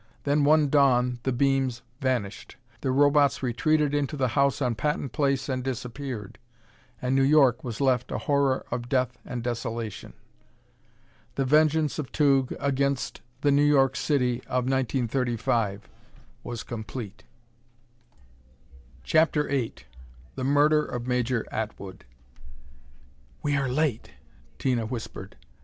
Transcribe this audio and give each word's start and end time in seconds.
Then, 0.23 0.43
one 0.43 0.67
dawn, 0.69 1.19
the 1.21 1.31
beams 1.31 1.83
vanished; 1.99 2.55
the 2.81 2.89
Robots 2.89 3.43
retreated 3.43 3.93
into 3.93 4.17
the 4.17 4.29
house 4.29 4.59
on 4.59 4.73
Patton 4.73 5.09
Place 5.09 5.47
and 5.47 5.63
disappeared; 5.63 6.39
and 6.99 7.13
New 7.13 7.21
York 7.21 7.63
was 7.63 7.79
left 7.79 8.11
a 8.11 8.17
horror 8.17 8.65
of 8.71 8.89
death 8.89 9.19
and 9.23 9.43
desolation. 9.43 10.13
The 11.35 11.45
vengeance 11.45 11.99
of 11.99 12.11
Tugh 12.11 12.51
against 12.59 13.21
the 13.41 13.51
New 13.51 13.61
York 13.63 13.95
City 13.95 14.39
of 14.47 14.63
1935 14.67 15.87
was 16.43 16.63
complete. 16.63 17.23
CHAPTER 19.03 19.49
VIII 19.49 19.75
The 20.33 20.43
Murder 20.43 20.83
of 20.83 21.05
Major 21.05 21.45
Atwood 21.51 22.05
"We 23.43 23.55
are 23.55 23.69
late," 23.69 24.13
Tina 24.57 24.87
whispered. 24.87 25.35